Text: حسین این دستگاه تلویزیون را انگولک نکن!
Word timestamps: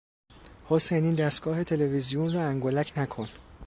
حسین 0.69 1.03
این 1.03 1.15
دستگاه 1.15 1.63
تلویزیون 1.63 2.33
را 2.33 2.41
انگولک 2.41 2.93
نکن! 2.97 3.27